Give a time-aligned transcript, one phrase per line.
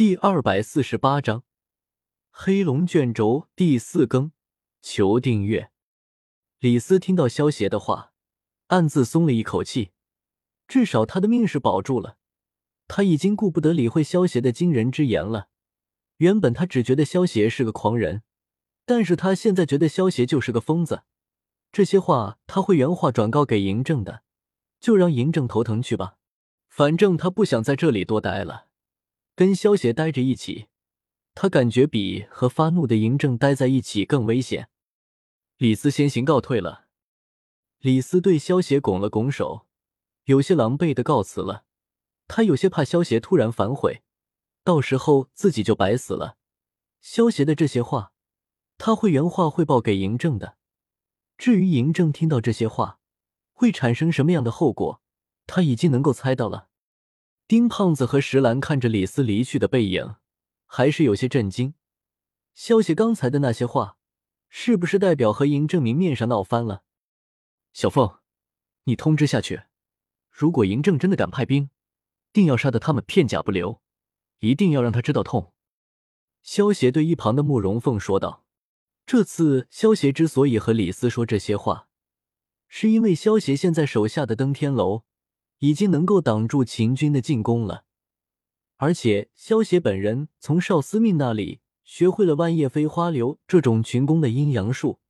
[0.00, 1.44] 第二百四十八章
[2.30, 4.32] 黑龙卷轴第四更，
[4.80, 5.70] 求订阅。
[6.58, 8.14] 李斯听到萧协的话，
[8.68, 9.90] 暗自松了一口气，
[10.66, 12.16] 至少他的命是保住了。
[12.88, 15.50] 他已经顾不得理会萧协的惊人之言了。
[16.16, 18.22] 原本他只觉得萧协是个狂人，
[18.86, 21.02] 但是他现在觉得萧协就是个疯子。
[21.70, 24.22] 这些话他会原话转告给嬴政的，
[24.80, 26.14] 就让嬴政头疼去吧。
[26.70, 28.69] 反正他不想在这里多待了。
[29.40, 30.66] 跟萧协待着一起，
[31.34, 34.68] 他感觉比和发怒的嬴政待在一起更危险。
[35.56, 36.84] 李斯先行告退了。
[37.78, 39.66] 李斯对萧协拱了拱手，
[40.24, 41.64] 有些狼狈的告辞了。
[42.28, 44.02] 他有些怕萧协突然反悔，
[44.62, 46.36] 到时候自己就白死了。
[47.00, 48.12] 萧协的这些话，
[48.76, 50.58] 他会原话汇报给嬴政的。
[51.38, 53.00] 至于嬴政听到这些话
[53.54, 55.00] 会产生什么样的后果，
[55.46, 56.68] 他已经能够猜到了。
[57.50, 60.14] 丁胖子和石兰看着李斯离去的背影，
[60.66, 61.74] 还是有些震惊。
[62.54, 63.96] 萧协刚才的那些话，
[64.48, 66.84] 是不是代表和嬴政明面上闹翻了？
[67.72, 68.18] 小凤，
[68.84, 69.64] 你通知下去，
[70.30, 71.70] 如果嬴政真的敢派兵，
[72.32, 73.82] 定要杀得他们片甲不留，
[74.38, 75.52] 一定要让他知道痛。
[76.44, 78.44] 萧协对一旁的慕容凤说道。
[79.04, 81.88] 这次萧协之所以和李斯说这些话，
[82.68, 85.02] 是因为萧协现在手下的登天楼。
[85.60, 87.84] 已经能够挡住秦军的进攻了，
[88.76, 95.00] 而且萧协本人从少司命那里学会了万叶飞花流这种群攻的阴阳术，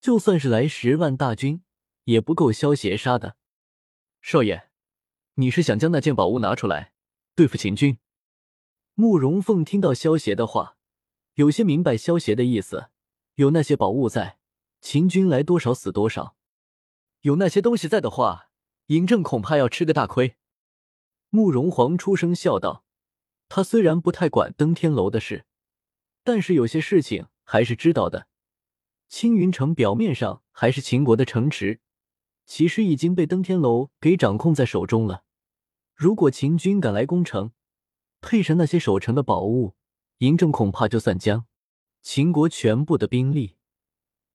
[0.00, 1.62] 就算是来十万大军
[2.04, 3.36] 也不够萧协杀的。
[4.20, 4.68] 少爷，
[5.34, 6.92] 你是想将那件宝物拿出来
[7.36, 7.98] 对付秦军？
[8.94, 10.76] 慕容凤听到萧协的话，
[11.34, 12.90] 有些明白萧协的意思。
[13.36, 14.38] 有那些宝物在，
[14.80, 16.36] 秦军来多少死多少。
[17.20, 18.50] 有那些东西在的话。
[18.86, 20.36] 嬴政恐怕要吃个大亏。
[21.30, 22.84] 慕容皇出声笑道
[23.48, 25.46] ：“他虽然不太管登天楼的事，
[26.22, 28.28] 但是有些事情还是知道的。
[29.08, 31.80] 青云城表面上还是秦国的城池，
[32.44, 35.24] 其实已经被登天楼给掌控在手中了。
[35.94, 37.52] 如果秦军敢来攻城，
[38.20, 39.74] 配上那些守城的宝物，
[40.18, 41.46] 嬴政恐怕就算将
[42.02, 43.56] 秦国全部的兵力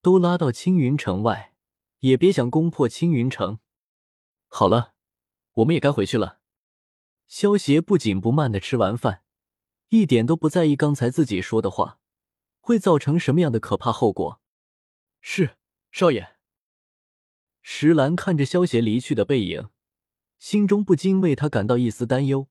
[0.01, 1.53] 都拉到青云城外，
[1.99, 3.59] 也别想攻破青云城。”
[4.49, 4.93] 好了，
[5.53, 6.39] 我们也该回去了。
[7.27, 9.23] 萧协不紧不慢的吃完饭，
[9.89, 11.99] 一点都不在意刚才自己说的话
[12.59, 14.41] 会造成什么样的可怕后果。
[15.21, 15.57] 是
[15.91, 16.35] 少爷。
[17.61, 19.69] 石兰看着萧协离去的背影，
[20.39, 22.47] 心中不禁为他感到一丝担忧。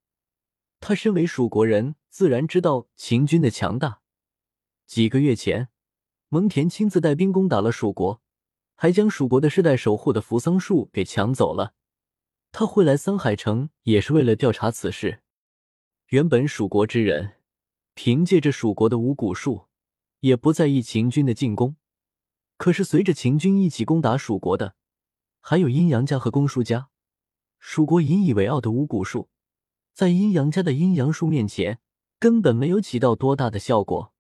[0.79, 4.01] 他身为蜀国人，自然知道秦军的强大。
[4.87, 5.69] 几个月前，
[6.29, 8.23] 蒙恬亲自带兵攻打了蜀国，
[8.77, 11.75] 还将蜀国的世代守护的扶桑树给抢走了。
[12.51, 15.23] 他会来桑海城，也是为了调查此事。
[16.09, 17.35] 原本蜀国之人
[17.95, 19.67] 凭借着蜀国的五谷树，
[20.21, 21.77] 也不在意秦军的进攻。
[22.57, 24.75] 可是随着秦军一起攻打蜀国的，
[25.41, 26.89] 还有阴阳家和公叔家。
[27.59, 29.29] 蜀国引以为傲的五谷术，
[29.93, 31.81] 在阴阳家的阴阳术面前，
[32.19, 34.13] 根本没有起到多大的效果。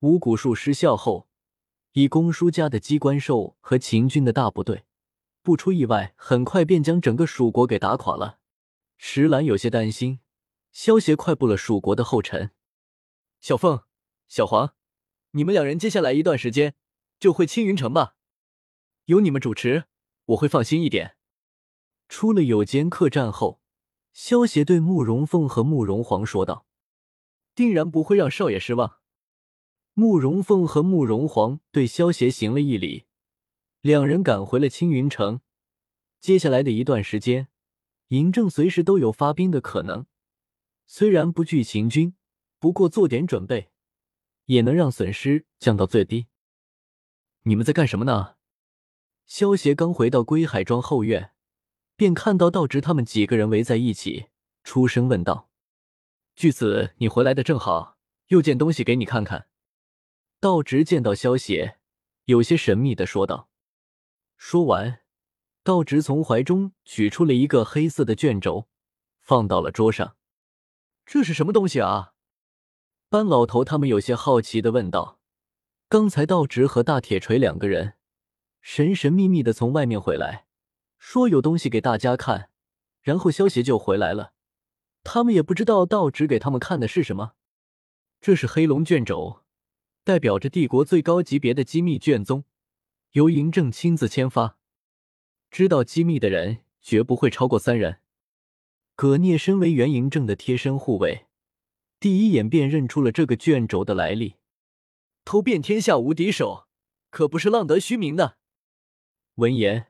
[0.00, 1.28] 五谷术失效后，
[1.92, 4.84] 以公叔家的机关兽和秦军的大部队。
[5.42, 8.38] 不出意外，很快便将整个蜀国给打垮了。
[8.96, 10.20] 石兰有些担心，
[10.72, 12.50] 萧协快步了蜀国的后尘。
[13.40, 13.82] 小凤、
[14.26, 14.74] 小黄，
[15.30, 16.74] 你们两人接下来一段时间
[17.18, 18.16] 就回青云城吧，
[19.06, 19.84] 有你们主持，
[20.26, 21.16] 我会放心一点。
[22.08, 23.60] 出了有间客栈后，
[24.12, 26.66] 萧协对慕容凤和慕容皇说道
[27.54, 28.98] ：“定然不会让少爷失望。”
[29.94, 33.07] 慕容凤和慕容皇对萧协行了一礼。
[33.88, 35.40] 两人赶回了青云城。
[36.20, 37.48] 接下来的一段时间，
[38.10, 40.04] 嬴政随时都有发兵的可能。
[40.86, 42.14] 虽然不惧秦军，
[42.58, 43.70] 不过做点准备，
[44.44, 46.26] 也能让损失降到最低。
[47.44, 48.34] 你们在干什么呢？
[49.24, 51.32] 萧协刚回到归海庄后院，
[51.96, 54.26] 便看到道直他们几个人围在一起，
[54.64, 55.48] 出声问道
[56.36, 59.48] ：“巨子，你回来的正好，又见东西给你看看。”
[60.40, 61.78] 道直见到萧协，
[62.26, 63.47] 有些神秘的说道。
[64.38, 65.00] 说完，
[65.64, 68.68] 道直从怀中取出了一个黑色的卷轴，
[69.20, 70.16] 放到了桌上。
[71.04, 72.14] 这是什么东西啊？
[73.08, 75.18] 班老头他们有些好奇的问道。
[75.88, 77.94] 刚才道直和大铁锤两个人
[78.60, 80.46] 神神秘秘的从外面回来，
[80.98, 82.50] 说有东西给大家看，
[83.02, 84.32] 然后萧协就回来了。
[85.02, 87.32] 他们也不知道道直给他们看的是什么。
[88.20, 89.42] 这是黑龙卷轴，
[90.04, 92.44] 代表着帝国最高级别的机密卷宗。
[93.18, 94.58] 由嬴政亲自签发，
[95.50, 97.98] 知道机密的人绝不会超过三人。
[98.94, 101.26] 葛聂身为元嬴政的贴身护卫，
[101.98, 104.36] 第一眼便认出了这个卷轴的来历。
[105.24, 106.68] 偷遍天下无敌手，
[107.10, 108.38] 可不是浪得虚名的。
[109.34, 109.88] 闻言，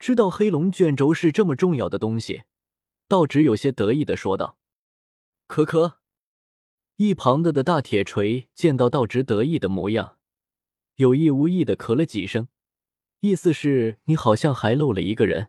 [0.00, 2.42] 知道黑龙卷轴是这么重要的东西，
[3.06, 4.58] 道直有些得意的说道
[5.46, 6.00] ：“可可。”
[6.98, 10.18] 一旁的的大铁锤见到道直得意的模样，
[11.00, 12.48] 有意无意的咳了几声，
[13.20, 15.48] 意思是你好像还漏了一个人。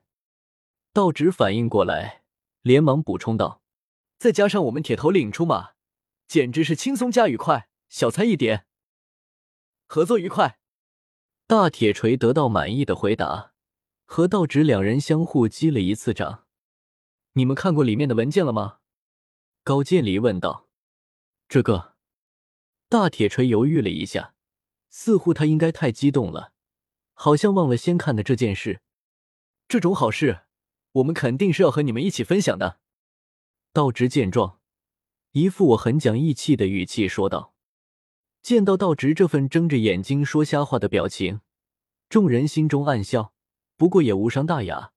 [0.94, 2.24] 道直反应过来，
[2.62, 3.62] 连忙补充道
[4.18, 5.72] ：“再加上我们铁头领出马，
[6.26, 8.64] 简直是轻松加愉快，小菜一碟。
[9.88, 10.58] 合作愉快。”
[11.48, 13.52] 大铁锤得到满意的回答，
[14.06, 16.46] 和道直两人相互击了一次掌。
[17.34, 18.78] 你们看过里面的文件了吗？
[19.66, 20.70] 高渐离问道。
[21.50, 21.96] 这个
[22.88, 24.34] 大铁锤犹豫了一下，
[24.92, 26.52] 似乎他应该太激动了，
[27.14, 28.82] 好像忘了先看的这件事。
[29.68, 30.42] 这种好事，
[30.92, 32.80] 我们肯定是要和你们一起分享的。
[33.72, 34.60] 道直见状，
[35.32, 37.56] 一副我很讲义气的语气说道。
[38.42, 41.40] 见到道直这份睁着眼睛说瞎话的表情，
[42.10, 43.34] 众人心中暗笑，
[43.78, 44.92] 不过也无伤大雅，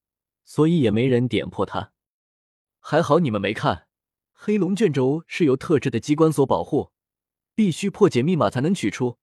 [0.44, 1.92] 所以也没人点破他。
[2.80, 3.86] 还好你们没看。
[4.32, 6.90] 黑龙卷轴是由特制的机关所保护，
[7.54, 9.18] 必须破解密码才能取出。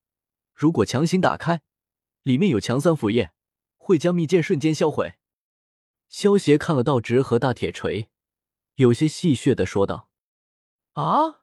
[0.62, 1.63] 如果强行打开，
[2.22, 3.34] 里面有强酸腐液，
[3.78, 5.16] 会将密件瞬间销毁。
[6.08, 8.12] 萧协看了道直和大铁锤，
[8.75, 10.12] 有些戏谑的说道
[10.94, 11.42] ：“啊，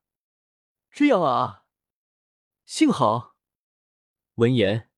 [0.92, 1.64] 这样啊，
[2.64, 3.34] 幸好。”
[4.38, 4.88] 闻言，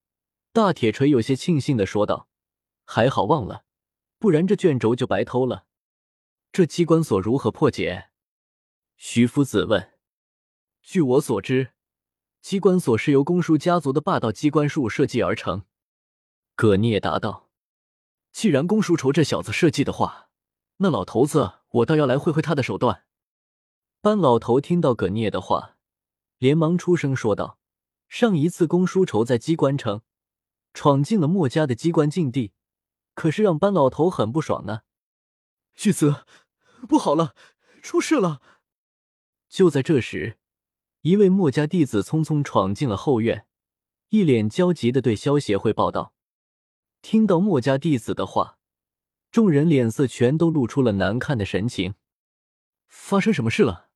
[0.52, 2.28] 大铁锤有些庆幸的说道
[2.84, 3.64] ：“还好忘了，
[4.18, 5.64] 不然这卷轴就白偷了。
[6.52, 8.10] 这机关锁如何破解？”
[8.98, 9.98] 徐夫子问
[10.82, 11.72] ：“据我所知，
[12.40, 15.64] 机关锁是由公叔家族的霸道机关术设计而成。”
[16.56, 17.50] 葛聂答道
[18.32, 20.28] ：“既然公叔愁这小子设计的话，
[20.78, 23.04] 那老头子我倒要来会会他的手段。”
[24.02, 25.76] 班老头听到葛聂的话，
[26.38, 27.58] 连忙出声说道
[28.08, 30.02] ：“上一次公叔仇在机关城
[30.72, 32.52] 闯进了墨家的机关禁地，
[33.14, 34.82] 可是让班老头很不爽呢。”
[35.76, 36.24] 巨子，
[36.88, 37.34] 不好了，
[37.82, 38.40] 出事了！
[39.48, 40.38] 就在这时，
[41.02, 43.46] 一位墨家弟子匆匆闯进了后院，
[44.10, 46.12] 一脸焦急的对萧协会报道。
[47.00, 48.58] 听到墨家弟子的话，
[49.30, 51.94] 众人脸色全都露出了难看的神情。
[52.86, 53.88] 发生什么事了？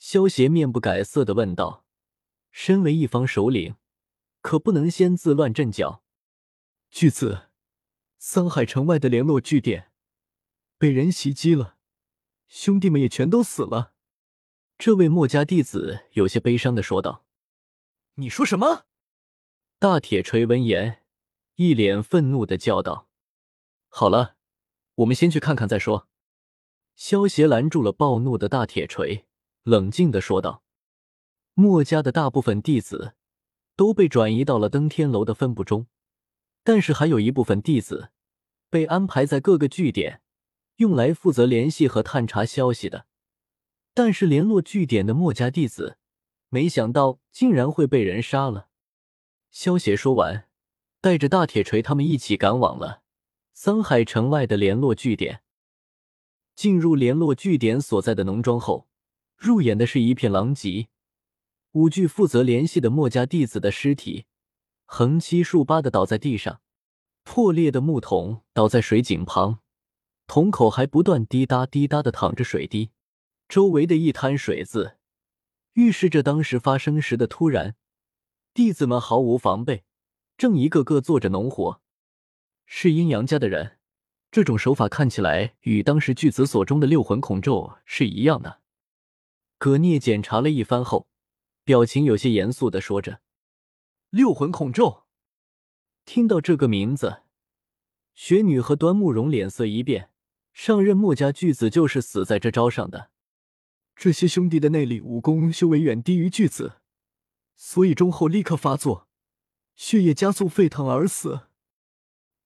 [0.00, 1.84] 萧协面不改色的问道。
[2.50, 3.76] 身为一方首领，
[4.40, 6.02] 可不能先自乱阵脚。
[6.90, 7.50] 巨子，
[8.18, 9.92] 桑海城外的联络据点
[10.76, 11.76] 被人袭击了，
[12.48, 13.92] 兄弟们也全都死了。
[14.78, 17.24] 这位墨家弟子有些悲伤的说道
[18.14, 18.84] ：“你说什么？”
[19.80, 21.02] 大铁锤闻言，
[21.56, 23.08] 一脸愤怒的叫道
[23.90, 24.36] ：“好了，
[24.94, 26.06] 我们先去看看再说。”
[26.94, 29.26] 萧协拦住了暴怒的大铁锤，
[29.64, 30.62] 冷静的说道
[31.54, 33.14] ：“墨家的大部分弟子
[33.74, 35.88] 都被转移到了登天楼的分部中，
[36.62, 38.10] 但是还有一部分弟子
[38.70, 40.22] 被安排在各个据点，
[40.76, 43.06] 用来负责联系和探查消息的。”
[43.98, 45.98] 但是联络据点的墨家弟子，
[46.50, 48.68] 没想到竟然会被人杀了。
[49.50, 50.46] 萧协说完，
[51.00, 53.02] 带着大铁锤他们一起赶往了
[53.52, 55.42] 桑海城外的联络据点。
[56.54, 58.86] 进入联络据点所在的农庄后，
[59.36, 60.86] 入眼的是一片狼藉，
[61.72, 64.26] 五具负责联系的墨家弟子的尸体
[64.84, 66.60] 横七竖八的倒在地上，
[67.24, 69.58] 破裂的木桶倒在水井旁，
[70.28, 72.92] 桶口还不断滴答滴答的淌着水滴。
[73.48, 74.98] 周围的一滩水渍，
[75.72, 77.76] 预示着当时发生时的突然。
[78.52, 79.84] 弟子们毫无防备，
[80.36, 81.80] 正一个个做着农活。
[82.66, 83.78] 是阴阳家的人，
[84.30, 88.60] 这种手法看起来与当时巨子所中的六魂孔咒是一样的。
[89.56, 91.08] 葛聂检查了一番后，
[91.64, 93.20] 表情有些严肃的说着
[94.10, 95.04] ：“六魂孔咒。”
[96.04, 97.22] 听到这个名字，
[98.14, 100.10] 雪女和端木蓉脸色一变。
[100.52, 103.10] 上任墨家巨子就是死在这招上的。
[103.98, 106.74] 这些兄弟的内力武功修为远低于巨子，
[107.56, 109.08] 所以中后立刻发作，
[109.74, 111.48] 血液加速沸腾而死。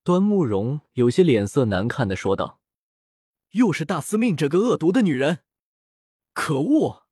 [0.03, 2.59] 端木蓉有些脸色难看的说道
[3.53, 5.41] ：“又是大司命这个恶毒的女人，
[6.33, 7.03] 可恶！”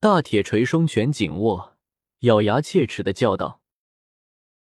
[0.00, 1.76] 大铁锤双拳紧握，
[2.20, 3.60] 咬牙切齿的叫道。